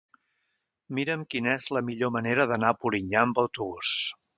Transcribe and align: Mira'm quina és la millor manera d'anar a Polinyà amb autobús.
Mira'm 0.99 1.27
quina 1.35 1.53
és 1.59 1.69
la 1.77 1.85
millor 1.91 2.13
manera 2.19 2.51
d'anar 2.55 2.73
a 2.77 2.83
Polinyà 2.83 3.25
amb 3.27 3.45
autobús. 3.49 3.99